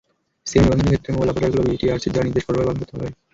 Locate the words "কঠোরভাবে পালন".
2.51-2.77